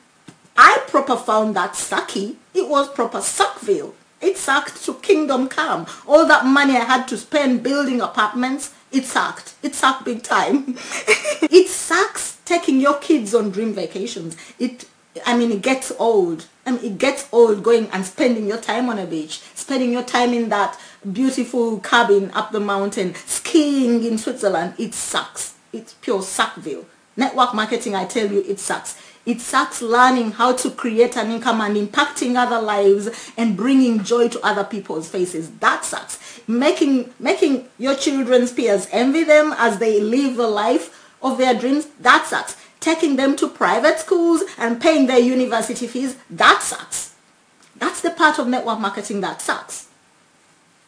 I 0.57 0.83
proper 0.87 1.17
found 1.17 1.57
that 1.57 1.73
sucky. 1.73 2.37
It 2.55 2.69
was 2.69 2.89
proper 2.89 3.19
Suckville. 3.19 3.93
It 4.21 4.39
sucked 4.39 4.83
to 4.85 4.95
kingdom 4.95 5.49
come. 5.49 5.87
All 6.07 6.27
that 6.27 6.47
money 6.47 6.77
I 6.77 6.85
had 6.85 7.07
to 7.09 7.19
spend 7.19 7.63
building 7.63 8.01
apartments, 8.01 8.75
it 8.91 9.05
sucked. 9.05 9.55
It 9.63 9.75
sucked 9.75 10.05
big 10.05 10.23
time. 10.23 10.77
it 11.07 11.69
sucks 11.69 12.39
taking 12.45 12.81
your 12.81 12.99
kids 12.99 13.35
on 13.35 13.51
dream 13.51 13.75
vacations. 13.75 14.37
It, 14.59 14.87
I 15.27 15.37
mean, 15.37 15.53
it 15.53 15.63
gets 15.63 15.93
old. 15.99 16.47
I 16.67 16.73
mean, 16.73 16.85
it 16.85 16.99
gets 16.99 17.29
old 17.33 17.63
going 17.63 17.89
and 17.93 18.05
spending 18.05 18.49
your 18.49 18.59
time 18.59 18.89
on 18.91 18.99
a 18.99 19.07
beach, 19.07 19.41
spending 19.55 19.93
your 19.93 20.03
time 20.03 20.35
in 20.35 20.49
that 20.49 20.79
beautiful 21.13 21.79
cabin 21.79 22.33
up 22.33 22.51
the 22.51 22.61
mountain, 22.61 23.15
skiing 23.15 24.03
in 24.05 24.19
Switzerland. 24.19 24.75
It 24.77 24.93
sucks. 24.93 25.55
It's 25.73 25.95
pure 25.95 26.23
Suckville. 26.23 26.85
Network 27.17 27.55
marketing, 27.55 27.95
I 27.95 28.05
tell 28.05 28.31
you, 28.31 28.45
it 28.47 28.59
sucks. 28.59 29.01
It 29.25 29.41
sucks 29.41 29.81
learning 29.81 30.33
how 30.33 30.53
to 30.55 30.71
create 30.71 31.17
an 31.17 31.31
income 31.31 31.61
and 31.61 31.77
impacting 31.77 32.37
other 32.37 32.61
lives 32.61 33.33
and 33.37 33.57
bringing 33.57 34.05
joy 34.05 34.29
to 34.29 34.41
other 34.41 34.65
people's 34.65 35.09
faces. 35.09 35.51
That 35.59 35.85
sucks. 35.85 36.19
Making, 36.47 37.13
making 37.19 37.69
your 37.79 37.95
children's 37.97 38.53
peers 38.53 38.87
envy 38.93 39.25
them 39.25 39.55
as 39.57 39.79
they 39.79 40.01
live 40.01 40.37
the 40.37 40.47
life 40.47 41.13
of 41.23 41.39
their 41.39 41.55
dreams. 41.55 41.87
That 42.01 42.27
sucks. 42.27 42.57
Taking 42.87 43.17
them 43.17 43.35
to 43.39 43.49
private 43.49 43.99
schools 43.99 44.45
and 44.57 44.81
paying 44.81 45.09
their 45.09 45.19
university 45.19 45.89
fees. 45.89 46.17
That 46.31 46.63
sucks. 46.63 47.17
That's 47.75 48.01
the 48.01 48.13
part 48.13 48.39
of 48.39 48.47
network 48.47 48.79
marketing 48.79 49.23
that 49.23 49.43
sucks. 49.43 49.89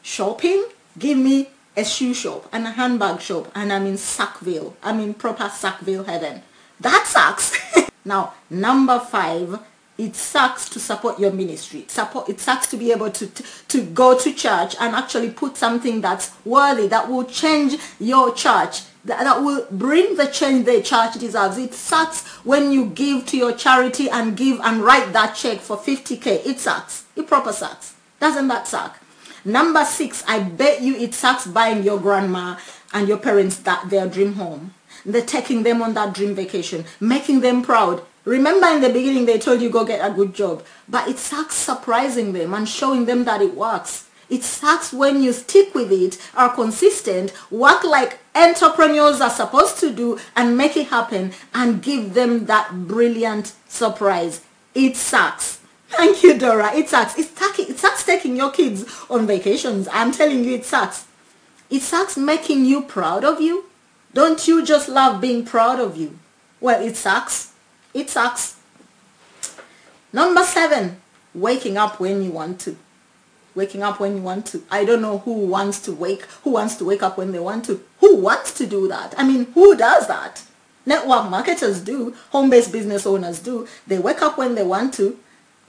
Shopping, 0.00 0.66
give 0.96 1.18
me 1.18 1.48
a 1.76 1.84
shoe 1.84 2.14
shop 2.14 2.48
and 2.52 2.68
a 2.68 2.70
handbag 2.70 3.20
shop 3.20 3.50
and 3.52 3.72
I'm 3.72 3.84
in 3.84 3.94
Suckville. 3.94 4.74
I'm 4.80 5.00
in 5.00 5.12
proper 5.12 5.48
Suckville 5.48 6.06
heaven. 6.06 6.42
That 6.78 7.04
sucks. 7.08 7.58
Now, 8.04 8.32
number 8.48 9.00
five, 9.00 9.58
it 9.98 10.14
sucks 10.14 10.68
to 10.70 10.78
support 10.78 11.18
your 11.18 11.32
ministry. 11.32 11.84
Support. 11.88 12.28
It 12.28 12.38
sucks 12.38 12.68
to 12.68 12.76
be 12.76 12.92
able 12.92 13.10
to, 13.10 13.26
to, 13.26 13.82
go 13.82 14.16
to 14.16 14.32
church 14.32 14.76
and 14.80 14.94
actually 14.94 15.30
put 15.30 15.56
something 15.56 16.00
that's 16.00 16.30
worthy, 16.44 16.86
that 16.86 17.10
will 17.10 17.24
change 17.24 17.76
your 17.98 18.32
church, 18.32 18.82
that, 19.04 19.40
will 19.40 19.66
bring 19.70 20.16
the 20.16 20.26
change 20.26 20.66
the 20.66 20.82
church 20.82 21.14
deserves. 21.14 21.58
It 21.58 21.74
sucks 21.74 22.26
when 22.44 22.72
you 22.72 22.86
give 22.86 23.26
to 23.26 23.36
your 23.36 23.52
charity 23.52 24.08
and 24.10 24.36
give 24.36 24.60
and 24.60 24.82
write 24.82 25.12
that 25.12 25.34
check 25.34 25.60
for 25.60 25.76
50K. 25.76 26.46
It 26.46 26.60
sucks. 26.60 27.04
It 27.16 27.26
proper 27.26 27.52
sucks. 27.52 27.94
Doesn't 28.20 28.48
that 28.48 28.66
suck? 28.66 28.98
Number 29.44 29.84
six, 29.84 30.24
I 30.26 30.40
bet 30.40 30.82
you 30.82 30.96
it 30.96 31.14
sucks 31.14 31.46
buying 31.46 31.82
your 31.82 31.98
grandma 31.98 32.56
and 32.92 33.08
your 33.08 33.18
parents 33.18 33.58
that 33.58 33.88
their 33.88 34.08
dream 34.08 34.34
home. 34.34 34.74
They're 35.06 35.22
taking 35.22 35.62
them 35.62 35.80
on 35.80 35.94
that 35.94 36.14
dream 36.14 36.34
vacation, 36.34 36.84
making 37.00 37.40
them 37.40 37.62
proud. 37.62 38.02
Remember 38.24 38.66
in 38.66 38.80
the 38.82 38.90
beginning 38.90 39.24
they 39.26 39.38
told 39.38 39.62
you 39.62 39.70
go 39.70 39.84
get 39.84 40.04
a 40.04 40.12
good 40.12 40.34
job. 40.34 40.64
But 40.88 41.08
it 41.08 41.18
sucks 41.18 41.54
surprising 41.54 42.32
them 42.32 42.52
and 42.52 42.68
showing 42.68 43.06
them 43.06 43.24
that 43.24 43.40
it 43.40 43.54
works. 43.54 44.07
It 44.30 44.44
sucks 44.44 44.92
when 44.92 45.23
you 45.23 45.32
stick 45.32 45.75
with 45.75 45.90
it, 45.90 46.18
are 46.35 46.54
consistent, 46.54 47.32
work 47.50 47.82
like 47.82 48.18
entrepreneurs 48.35 49.20
are 49.20 49.30
supposed 49.30 49.78
to 49.78 49.92
do 49.92 50.18
and 50.37 50.56
make 50.56 50.76
it 50.76 50.88
happen 50.88 51.32
and 51.54 51.82
give 51.82 52.14
them 52.14 52.44
that 52.47 52.87
brilliant 52.87 53.54
surprise. 53.68 54.42
It 54.75 54.97
sucks. 54.97 55.61
Thank 55.88 56.23
you, 56.23 56.38
Dora. 56.38 56.75
It 56.75 56.88
sucks. 56.88 57.18
It 57.18 57.37
sucks, 57.37 57.58
it 57.58 57.78
sucks 57.78 58.04
taking 58.04 58.37
your 58.37 58.50
kids 58.50 58.85
on 59.08 59.26
vacations. 59.26 59.88
I'm 59.90 60.12
telling 60.12 60.44
you, 60.44 60.54
it 60.54 60.66
sucks. 60.66 61.06
It 61.70 61.80
sucks 61.80 62.16
making 62.16 62.66
you 62.66 62.82
proud 62.82 63.25
of 63.25 63.40
you. 63.40 63.64
Don't 64.12 64.47
you 64.47 64.64
just 64.64 64.88
love 64.88 65.20
being 65.20 65.44
proud 65.44 65.80
of 65.80 65.97
you? 65.97 66.18
Well, 66.61 66.85
it 66.85 66.97
sucks. 66.97 67.52
It 67.94 68.11
sucks. 68.11 68.56
Number 70.12 70.44
seven, 70.44 71.00
waking 71.35 71.76
up 71.76 72.00
when 72.00 72.23
you 72.23 72.30
want 72.30 72.61
to. 72.61 72.76
Waking 73.58 73.82
up 73.82 73.98
when 73.98 74.14
you 74.14 74.22
want 74.22 74.46
to. 74.46 74.62
I 74.70 74.84
don't 74.84 75.02
know 75.02 75.18
who 75.18 75.32
wants 75.32 75.80
to 75.80 75.92
wake, 75.92 76.22
who 76.44 76.50
wants 76.50 76.76
to 76.76 76.84
wake 76.84 77.02
up 77.02 77.18
when 77.18 77.32
they 77.32 77.40
want 77.40 77.64
to. 77.64 77.82
Who 77.98 78.14
wants 78.14 78.52
to 78.58 78.68
do 78.68 78.86
that? 78.86 79.16
I 79.18 79.26
mean, 79.26 79.46
who 79.52 79.76
does 79.76 80.06
that? 80.06 80.44
Network 80.86 81.28
marketers 81.28 81.80
do, 81.80 82.14
home-based 82.30 82.70
business 82.70 83.04
owners 83.04 83.40
do. 83.40 83.66
They 83.84 83.98
wake 83.98 84.22
up 84.22 84.38
when 84.38 84.54
they 84.54 84.62
want 84.62 84.94
to 84.94 85.18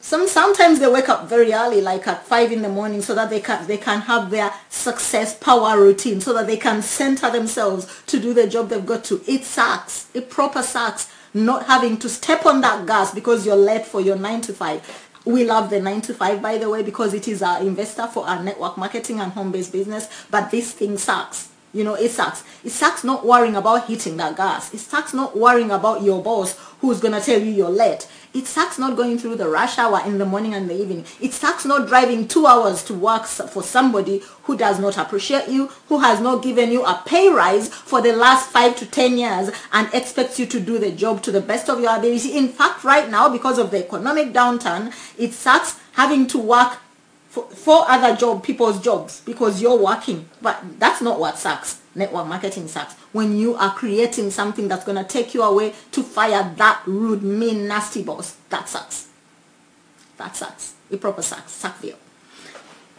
some 0.01 0.27
sometimes 0.27 0.79
they 0.79 0.87
wake 0.87 1.09
up 1.09 1.27
very 1.27 1.51
early 1.51 1.81
like 1.81 2.07
at 2.07 2.25
five 2.25 2.51
in 2.51 2.61
the 2.61 2.69
morning 2.69 3.01
so 3.01 3.13
that 3.13 3.29
they 3.29 3.41
can 3.41 3.67
they 3.67 3.77
can 3.77 3.99
have 4.01 4.29
their 4.29 4.53
success 4.69 5.35
power 5.37 5.77
routine 5.77 6.21
so 6.21 6.33
that 6.33 6.47
they 6.47 6.55
can 6.55 6.81
center 6.81 7.29
themselves 7.29 8.01
to 8.05 8.17
do 8.19 8.33
the 8.33 8.47
job 8.47 8.69
they've 8.69 8.85
got 8.85 9.03
to 9.03 9.21
it 9.27 9.43
sucks 9.43 10.07
it 10.13 10.29
proper 10.29 10.61
sucks 10.61 11.11
not 11.33 11.65
having 11.65 11.97
to 11.97 12.07
step 12.07 12.45
on 12.45 12.61
that 12.61 12.87
gas 12.87 13.13
because 13.13 13.45
you're 13.45 13.55
late 13.57 13.85
for 13.85 13.99
your 13.99 14.15
nine 14.15 14.39
to 14.39 14.53
five 14.53 15.08
we 15.29 15.45
love 15.45 15.69
the 15.69 15.79
9 15.79 16.01
to 16.01 16.13
5 16.13 16.41
by 16.41 16.57
the 16.57 16.69
way 16.69 16.81
because 16.81 17.13
it 17.13 17.27
is 17.27 17.43
our 17.43 17.61
investor 17.61 18.07
for 18.07 18.27
our 18.27 18.41
network 18.41 18.77
marketing 18.77 19.19
and 19.19 19.31
home-based 19.31 19.71
business 19.71 20.09
but 20.31 20.49
this 20.49 20.71
thing 20.71 20.97
sucks 20.97 21.49
you 21.73 21.83
know 21.83 21.95
it 21.95 22.09
sucks 22.09 22.43
it 22.63 22.71
sucks 22.71 23.03
not 23.03 23.25
worrying 23.25 23.55
about 23.55 23.87
hitting 23.87 24.17
that 24.17 24.35
gas 24.35 24.73
it 24.73 24.79
sucks 24.79 25.13
not 25.13 25.37
worrying 25.37 25.71
about 25.71 26.01
your 26.01 26.21
boss 26.21 26.57
who's 26.81 26.99
gonna 26.99 27.21
tell 27.21 27.39
you 27.39 27.51
you're 27.51 27.69
late 27.69 28.07
it 28.31 28.45
sucks 28.45 28.77
not 28.77 28.95
going 28.95 29.17
through 29.17 29.37
the 29.37 29.49
rush 29.49 29.79
hour 29.79 30.01
in 30.05 30.19
the 30.19 30.25
morning 30.25 30.53
and 30.53 30.69
the 30.69 30.79
evening. 30.79 31.03
It 31.19 31.33
sucks 31.33 31.65
not 31.65 31.87
driving 31.87 32.27
two 32.27 32.45
hours 32.45 32.83
to 32.83 32.93
work 32.93 33.25
for 33.25 33.63
somebody 33.63 34.21
who 34.43 34.55
does 34.55 34.79
not 34.79 34.99
appreciate 34.99 35.47
you, 35.47 35.67
who 35.87 35.97
has 35.99 36.21
not 36.21 36.43
given 36.43 36.71
you 36.71 36.85
a 36.85 37.01
pay 37.07 37.29
rise 37.29 37.69
for 37.69 38.01
the 38.01 38.13
last 38.13 38.51
five 38.51 38.75
to 38.77 38.85
ten 38.85 39.17
years 39.17 39.49
and 39.73 39.91
expects 39.95 40.39
you 40.39 40.45
to 40.45 40.59
do 40.59 40.77
the 40.77 40.91
job 40.91 41.23
to 41.23 41.31
the 41.31 41.41
best 41.41 41.69
of 41.69 41.79
your 41.79 41.97
ability. 41.97 42.37
In 42.37 42.49
fact, 42.49 42.83
right 42.83 43.09
now, 43.09 43.29
because 43.29 43.57
of 43.57 43.71
the 43.71 43.83
economic 43.83 44.31
downturn, 44.31 44.93
it 45.17 45.33
sucks 45.33 45.79
having 45.93 46.27
to 46.27 46.37
work 46.37 46.77
for 47.43 47.85
other 47.87 48.15
job, 48.15 48.43
people's 48.43 48.81
jobs 48.81 49.21
because 49.21 49.61
you're 49.61 49.77
working. 49.77 50.29
But 50.41 50.79
that's 50.79 51.01
not 51.01 51.19
what 51.19 51.37
sucks. 51.37 51.81
Network 51.95 52.27
marketing 52.27 52.67
sucks 52.67 52.93
when 53.11 53.37
you 53.37 53.55
are 53.55 53.73
creating 53.73 54.31
something 54.31 54.67
that's 54.67 54.85
going 54.85 54.97
to 54.97 55.03
take 55.03 55.33
you 55.33 55.41
away 55.41 55.73
to 55.91 56.03
fire 56.03 56.53
that 56.57 56.81
rude, 56.85 57.23
mean, 57.23 57.67
nasty 57.67 58.03
boss. 58.03 58.37
That 58.49 58.69
sucks. 58.69 59.07
That 60.17 60.35
sucks. 60.35 60.75
It 60.89 61.01
proper 61.01 61.21
sucks. 61.21 61.51
Suckville. 61.51 61.97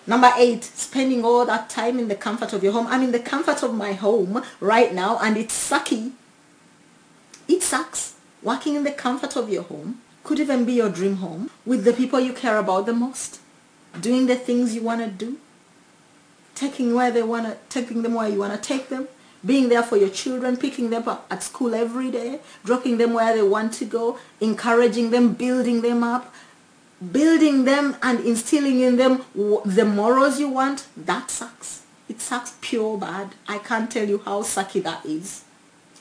Number 0.07 0.33
eight, 0.37 0.65
spending 0.65 1.25
all 1.25 1.47
that 1.47 1.71
time 1.71 1.99
in 1.99 2.09
the 2.09 2.17
comfort 2.17 2.53
of 2.53 2.65
your 2.65 2.73
home. 2.73 2.87
I'm 2.89 3.03
in 3.03 3.13
the 3.13 3.21
comfort 3.21 3.63
of 3.63 3.75
my 3.75 3.93
home 3.93 4.43
right 4.59 4.93
now 4.93 5.19
and 5.23 5.37
it's 5.37 5.71
sucky. 5.71 6.13
It 7.47 7.63
sucks. 7.63 8.17
Working 8.43 8.75
in 8.75 8.85
the 8.85 8.93
comfort 8.93 9.37
of 9.37 9.51
your 9.51 9.63
home 9.63 10.01
could 10.25 10.41
even 10.41 10.65
be 10.65 10.75
your 10.75 10.89
dream 10.89 11.17
home 11.17 11.51
with 11.67 11.85
the 11.85 11.93
people 11.93 12.19
you 12.19 12.33
care 12.33 12.57
about 12.57 12.87
the 12.87 12.93
most. 12.93 13.41
Doing 13.99 14.27
the 14.27 14.37
things 14.37 14.75
you 14.75 14.83
want 14.83 15.01
to 15.01 15.09
do. 15.09 15.39
Taking 16.55 16.95
where 16.95 17.11
they 17.11 17.23
want 17.23 17.47
to, 17.47 17.57
taking 17.69 18.03
them 18.03 18.15
where 18.15 18.29
you 18.29 18.39
want 18.39 18.53
to 18.53 18.61
take 18.61 18.89
them 18.89 19.09
being 19.45 19.69
there 19.69 19.83
for 19.83 19.97
your 19.97 20.11
children, 20.11 20.57
picking 20.57 20.91
them 20.91 21.09
up 21.09 21.27
at 21.31 21.43
school 21.43 21.75
every 21.75 22.11
day, 22.11 22.41
dropping 22.65 22.99
them 22.99 23.15
where 23.15 23.35
they 23.35 23.43
want 23.43 23.73
to 23.75 23.85
go, 23.85 24.19
encouraging 24.41 25.11
them, 25.11 25.33
building 25.33 25.81
them 25.81 26.05
up, 26.05 26.35
building 27.13 27.65
them 27.65 27.97
and 28.03 28.21
instilling 28.21 28.81
in 28.81 28.97
them 28.97 29.25
the 29.65 29.85
morals 29.85 30.39
you 30.39 30.49
want, 30.49 30.87
that 30.97 31.31
sucks. 31.31 31.83
It 32.09 32.21
sucks 32.21 32.57
pure 32.61 32.99
bad. 32.99 33.31
I 33.49 33.59
can't 33.59 33.91
tell 33.91 34.07
you 34.07 34.19
how 34.19 34.43
sucky 34.43 34.83
that 34.83 35.07
is. 35.07 35.45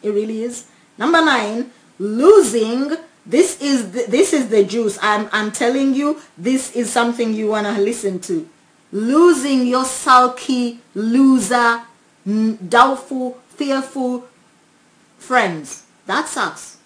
It 0.03 0.10
really 0.10 0.43
is. 0.43 0.65
Number 0.98 1.24
nine, 1.24 1.72
losing. 1.98 2.98
This 3.29 3.62
is 3.62 3.91
the, 3.91 4.05
this 4.07 4.33
is 4.33 4.50
the 4.50 4.63
juice. 4.63 4.98
I'm, 5.03 5.29
I'm 5.31 5.51
telling 5.51 5.93
you, 5.93 6.19
this 6.36 6.75
is 6.75 6.91
something 6.91 7.31
you 7.31 7.50
want 7.50 7.67
to 7.67 7.79
listen 7.79 8.19
to. 8.21 8.50
Losing 8.91 9.67
your 9.67 9.86
sulky 9.86 10.79
loser 10.95 11.83
doubtful, 12.25 13.38
fearful 13.50 14.27
friends. 15.19 15.83
That 16.07 16.27
sucks. 16.27 16.78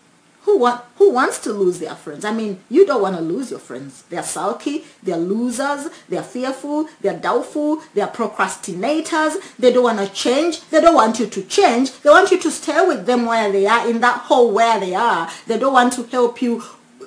Who, 0.44 0.58
want, 0.58 0.84
who 0.98 1.12
wants 1.12 1.40
to 1.40 1.54
lose 1.54 1.80
their 1.80 1.96
friends? 1.96 2.26
I 2.26 2.34
mean, 2.34 2.60
you 2.70 2.86
don't 2.86 3.02
want 3.02 3.16
to 3.16 3.22
lose 3.22 3.50
your 3.50 3.62
friends. 3.62 4.04
They're 4.10 4.24
sulky, 4.24 4.84
they're 5.02 5.16
losers, 5.16 5.90
they're 6.10 6.22
fearful, 6.22 6.90
they're 7.00 7.18
doubtful, 7.18 7.82
they're 7.94 8.08
procrastinators, 8.08 9.56
they 9.58 9.72
don't 9.72 9.84
want 9.84 10.00
to 10.00 10.14
change, 10.14 10.62
they 10.70 10.82
don't 10.82 10.96
want 10.96 11.18
you 11.20 11.28
to 11.28 11.44
change, 11.44 11.98
they 12.02 12.10
want 12.10 12.30
you 12.30 12.40
to 12.40 12.52
stay 12.52 12.86
with 12.86 13.06
them 13.06 13.26
where 13.26 13.52
they 13.54 13.66
are, 13.66 13.90
in 13.90 14.02
that 14.02 14.20
hole 14.22 14.52
where 14.52 14.82
they 14.82 14.94
are. 14.94 15.30
They 15.48 15.58
don't 15.58 15.74
want 15.74 15.94
to 15.94 16.04
help 16.04 16.42
you, 16.42 16.62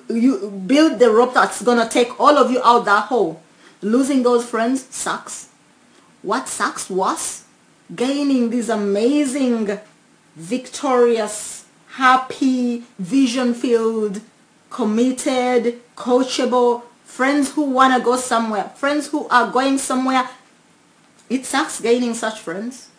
you 0.09 0.49
build 0.67 0.99
the 0.99 1.11
rope 1.11 1.35
that's 1.35 1.61
going 1.61 1.79
to 1.79 1.89
take 1.93 2.19
all 2.19 2.39
of 2.39 2.51
you 2.51 2.63
out 2.65 2.87
that 2.87 3.05
hole. 3.09 3.43
Losing 3.83 4.23
those 4.23 4.49
friends 4.49 4.87
sucks. 4.89 5.51
What 6.23 6.49
sucks 6.49 6.89
was 6.89 7.45
gaining 7.95 8.49
these 8.49 8.71
amazing, 8.71 9.79
victorious, 10.35 11.66
happy, 11.97 12.85
vision-filled, 12.99 14.21
committed, 14.69 15.81
coachable, 15.97 16.83
friends 17.05 17.53
who 17.53 17.63
want 17.63 17.97
to 17.97 18.05
go 18.05 18.17
somewhere, 18.17 18.65
friends 18.77 19.09
who 19.09 19.27
are 19.29 19.51
going 19.51 19.79
somewhere. 19.79 20.29
It 21.31 21.47
sucks 21.47 21.81
gaining 21.81 22.13
such 22.13 22.41
friends. 22.41 22.91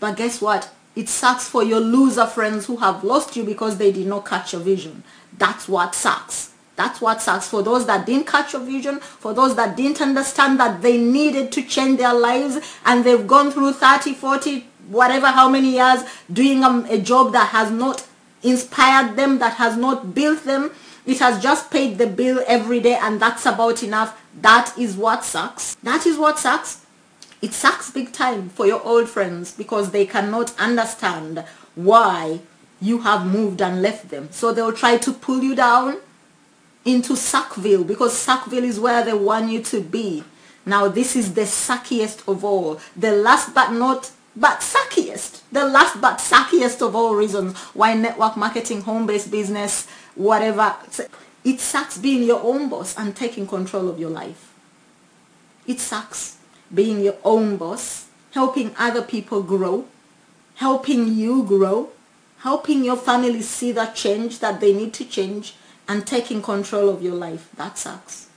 But 0.00 0.18
guess 0.18 0.42
what? 0.42 0.68
It 0.94 1.08
sucks 1.08 1.48
for 1.48 1.64
your 1.64 1.80
loser 1.80 2.26
friends 2.26 2.66
who 2.66 2.76
have 2.76 3.02
lost 3.02 3.36
you 3.36 3.42
because 3.44 3.78
they 3.78 3.90
did 3.90 4.06
not 4.06 4.26
catch 4.26 4.52
your 4.52 4.60
vision. 4.60 5.02
That's 5.38 5.66
what 5.66 5.94
sucks. 5.94 6.52
That's 6.76 7.00
what 7.00 7.22
sucks 7.22 7.48
for 7.48 7.62
those 7.62 7.86
that 7.86 8.04
didn't 8.04 8.26
catch 8.26 8.52
your 8.52 8.62
vision, 8.62 9.00
for 9.00 9.32
those 9.32 9.56
that 9.56 9.78
didn't 9.78 10.02
understand 10.02 10.60
that 10.60 10.82
they 10.82 10.98
needed 10.98 11.52
to 11.52 11.62
change 11.62 11.96
their 11.96 12.12
lives 12.12 12.58
and 12.84 13.02
they've 13.02 13.26
gone 13.26 13.50
through 13.50 13.72
30, 13.72 14.12
40, 14.12 14.66
whatever, 14.88 15.28
how 15.28 15.48
many 15.48 15.70
years 15.70 16.02
doing 16.30 16.62
um, 16.62 16.84
a 16.90 16.98
job 17.00 17.32
that 17.32 17.48
has 17.48 17.70
not 17.70 18.06
inspired 18.42 19.16
them, 19.16 19.38
that 19.38 19.54
has 19.54 19.76
not 19.76 20.14
built 20.14 20.44
them. 20.44 20.70
It 21.04 21.20
has 21.20 21.42
just 21.42 21.70
paid 21.70 21.98
the 21.98 22.06
bill 22.06 22.42
every 22.46 22.80
day 22.80 22.98
and 23.00 23.20
that's 23.20 23.46
about 23.46 23.82
enough. 23.82 24.20
That 24.40 24.76
is 24.76 24.96
what 24.96 25.24
sucks. 25.24 25.76
That 25.76 26.04
is 26.06 26.18
what 26.18 26.38
sucks. 26.38 26.84
It 27.40 27.52
sucks 27.52 27.90
big 27.90 28.12
time 28.12 28.48
for 28.48 28.66
your 28.66 28.82
old 28.82 29.08
friends 29.08 29.52
because 29.52 29.90
they 29.90 30.06
cannot 30.06 30.58
understand 30.58 31.44
why 31.74 32.40
you 32.80 33.00
have 33.00 33.26
moved 33.26 33.62
and 33.62 33.82
left 33.82 34.08
them. 34.08 34.28
So 34.32 34.52
they'll 34.52 34.72
try 34.72 34.96
to 34.98 35.12
pull 35.12 35.42
you 35.42 35.54
down 35.54 35.98
into 36.84 37.14
Suckville 37.14 37.86
because 37.86 38.14
Suckville 38.14 38.64
is 38.64 38.80
where 38.80 39.04
they 39.04 39.12
want 39.14 39.50
you 39.50 39.62
to 39.62 39.80
be. 39.80 40.24
Now 40.64 40.88
this 40.88 41.14
is 41.14 41.34
the 41.34 41.42
suckiest 41.42 42.26
of 42.28 42.44
all. 42.44 42.80
The 42.96 43.12
last 43.12 43.54
but 43.54 43.70
not 43.72 44.10
but 44.36 44.60
suckiest. 44.60 45.40
The 45.50 45.64
last 45.64 46.00
but 46.00 46.18
suckiest 46.18 46.86
of 46.86 46.94
all 46.94 47.14
reasons 47.14 47.56
why 47.74 47.94
network 47.94 48.36
marketing, 48.36 48.82
home-based 48.82 49.30
business, 49.30 49.88
whatever. 50.14 50.76
It 51.44 51.60
sucks 51.60 51.96
being 51.96 52.24
your 52.24 52.42
own 52.42 52.68
boss 52.68 52.96
and 52.98 53.16
taking 53.16 53.46
control 53.46 53.88
of 53.88 53.98
your 53.98 54.10
life. 54.10 54.52
It 55.66 55.80
sucks 55.80 56.36
being 56.72 57.00
your 57.00 57.16
own 57.24 57.56
boss, 57.56 58.06
helping 58.32 58.74
other 58.78 59.02
people 59.02 59.42
grow, 59.42 59.86
helping 60.56 61.14
you 61.14 61.44
grow, 61.44 61.90
helping 62.40 62.84
your 62.84 62.96
family 62.96 63.42
see 63.42 63.72
that 63.72 63.94
change 63.94 64.40
that 64.40 64.60
they 64.60 64.74
need 64.74 64.92
to 64.94 65.04
change 65.04 65.54
and 65.88 66.06
taking 66.06 66.42
control 66.42 66.88
of 66.88 67.02
your 67.02 67.14
life. 67.14 67.48
That 67.56 67.78
sucks. 67.78 68.28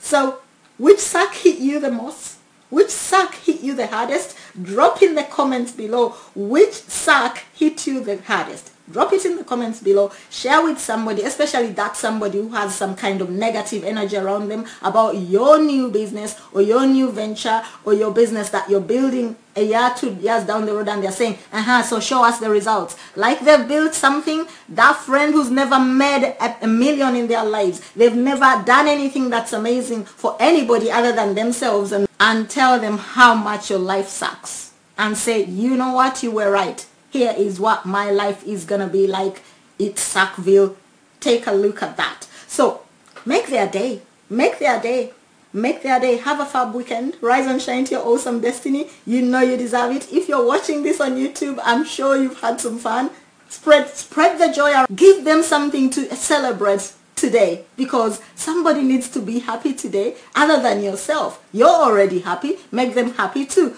So 0.00 0.38
which 0.78 1.00
suck 1.00 1.34
hit 1.34 1.58
you 1.58 1.80
the 1.80 1.90
most? 1.90 2.37
Which 2.70 2.90
suck 2.90 3.34
hit 3.34 3.60
you 3.60 3.74
the 3.74 3.86
hardest? 3.86 4.36
Drop 4.60 5.02
in 5.02 5.14
the 5.14 5.24
comments 5.24 5.72
below 5.72 6.10
which 6.34 6.74
suck 6.74 7.38
hit 7.54 7.86
you 7.86 8.00
the 8.00 8.18
hardest. 8.22 8.70
Drop 8.90 9.12
it 9.12 9.24
in 9.26 9.36
the 9.36 9.44
comments 9.44 9.80
below. 9.80 10.10
Share 10.30 10.62
with 10.62 10.78
somebody, 10.78 11.22
especially 11.22 11.72
that 11.72 11.96
somebody 11.96 12.38
who 12.38 12.48
has 12.50 12.74
some 12.74 12.96
kind 12.96 13.20
of 13.20 13.28
negative 13.28 13.84
energy 13.84 14.16
around 14.16 14.48
them 14.48 14.64
about 14.82 15.16
your 15.16 15.58
new 15.62 15.90
business 15.90 16.40
or 16.52 16.62
your 16.62 16.86
new 16.86 17.10
venture 17.10 17.62
or 17.84 17.92
your 17.92 18.12
business 18.12 18.48
that 18.50 18.70
you're 18.70 18.80
building 18.80 19.36
a 19.56 19.62
year, 19.62 19.92
two 19.96 20.14
years 20.14 20.44
down 20.44 20.64
the 20.64 20.72
road 20.72 20.88
and 20.88 21.02
they're 21.02 21.12
saying, 21.12 21.36
uh-huh, 21.52 21.82
so 21.82 22.00
show 22.00 22.24
us 22.24 22.38
the 22.38 22.48
results. 22.48 22.96
Like 23.14 23.40
they've 23.40 23.66
built 23.68 23.92
something, 23.92 24.46
that 24.70 24.96
friend 24.96 25.34
who's 25.34 25.50
never 25.50 25.78
made 25.78 26.34
a, 26.62 26.66
million 26.66 27.14
in 27.16 27.26
their 27.26 27.44
lives, 27.44 27.80
they've 27.94 28.14
never 28.14 28.62
done 28.64 28.88
anything 28.88 29.28
that's 29.28 29.52
amazing 29.52 30.04
for 30.04 30.36
anybody 30.40 30.90
other 30.90 31.12
than 31.12 31.34
themselves 31.34 31.92
and, 31.92 32.08
and 32.20 32.48
tell 32.48 32.78
them 32.78 32.96
how 32.96 33.34
much 33.34 33.68
your 33.68 33.80
life 33.80 34.08
sucks 34.08 34.72
and 34.96 35.16
say, 35.16 35.44
you 35.44 35.76
know 35.76 35.92
what, 35.92 36.22
you 36.22 36.30
were 36.30 36.50
right 36.50 36.86
here 37.10 37.34
is 37.36 37.58
what 37.58 37.86
my 37.86 38.10
life 38.10 38.46
is 38.46 38.64
going 38.64 38.80
to 38.80 38.86
be 38.86 39.06
like. 39.06 39.42
It's 39.78 40.14
Suckville. 40.14 40.76
Take 41.20 41.46
a 41.46 41.52
look 41.52 41.82
at 41.82 41.96
that. 41.96 42.26
So 42.46 42.82
make 43.24 43.46
their 43.46 43.66
day. 43.66 44.02
Make 44.28 44.58
their 44.58 44.80
day. 44.80 45.12
Make 45.52 45.82
their 45.82 45.98
day. 45.98 46.16
Have 46.18 46.40
a 46.40 46.44
fab 46.44 46.74
weekend. 46.74 47.16
Rise 47.20 47.46
and 47.46 47.60
shine 47.62 47.84
to 47.86 47.94
your 47.94 48.06
awesome 48.06 48.40
destiny. 48.40 48.88
You 49.06 49.22
know 49.22 49.40
you 49.40 49.56
deserve 49.56 49.92
it. 49.96 50.12
If 50.12 50.28
you're 50.28 50.46
watching 50.46 50.82
this 50.82 51.00
on 51.00 51.16
YouTube, 51.16 51.58
I'm 51.62 51.84
sure 51.84 52.16
you've 52.16 52.40
had 52.40 52.60
some 52.60 52.78
fun. 52.78 53.10
Spread, 53.48 53.88
spread 53.88 54.38
the 54.38 54.52
joy. 54.52 54.84
Give 54.94 55.24
them 55.24 55.42
something 55.42 55.88
to 55.90 56.14
celebrate 56.14 56.92
today 57.16 57.64
because 57.76 58.20
somebody 58.34 58.82
needs 58.82 59.08
to 59.08 59.20
be 59.20 59.38
happy 59.38 59.72
today 59.72 60.16
other 60.34 60.62
than 60.62 60.82
yourself. 60.82 61.42
You're 61.52 61.68
already 61.68 62.20
happy. 62.20 62.58
Make 62.70 62.94
them 62.94 63.14
happy 63.14 63.46
too. 63.46 63.74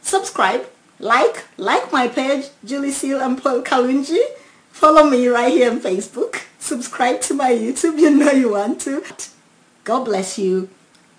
Subscribe 0.00 0.66
like, 0.98 1.44
like 1.56 1.92
my 1.92 2.08
page, 2.08 2.46
Julie 2.64 2.90
Seal 2.90 3.20
and 3.20 3.40
Paul 3.42 3.62
Kalunji. 3.62 4.22
Follow 4.70 5.08
me 5.08 5.26
right 5.28 5.52
here 5.52 5.70
on 5.70 5.80
Facebook. 5.80 6.42
Subscribe 6.58 7.20
to 7.22 7.34
my 7.34 7.50
YouTube, 7.50 7.98
you 7.98 8.10
know 8.10 8.30
you 8.30 8.52
want 8.52 8.80
to. 8.82 9.02
God 9.84 10.04
bless 10.04 10.38
you. 10.38 10.68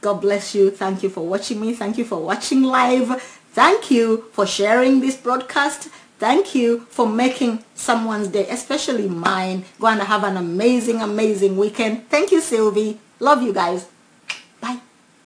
God 0.02 0.22
bless 0.22 0.54
you. 0.54 0.70
Thank 0.70 1.04
you 1.04 1.10
for 1.10 1.26
watching 1.26 1.60
me. 1.60 1.74
Thank 1.74 1.98
you 1.98 2.06
for 2.06 2.22
watching 2.22 2.64
live. 2.64 3.22
Thank 3.54 3.90
you 3.90 4.26
for 4.32 4.46
sharing 4.46 5.00
this 5.00 5.16
broadcast. 5.16 5.90
Thank 6.20 6.54
you 6.54 6.82
for 6.90 7.08
making 7.08 7.64
someone's 7.76 8.28
day, 8.28 8.48
especially 8.50 9.08
mine. 9.08 9.66
Go 9.80 9.88
and 9.88 10.02
have 10.02 10.24
an 10.24 10.38
amazing, 10.38 11.02
amazing 11.02 11.58
weekend. 11.58 12.10
Thank 12.10 12.32
you, 12.32 12.42
Sylvie. 12.42 13.00
Love 13.20 13.42
you 13.42 13.54
guys. 13.54 13.88